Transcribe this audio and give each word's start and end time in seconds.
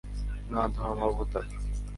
না, 0.51 0.61
ধর্মাবতার। 0.75 1.45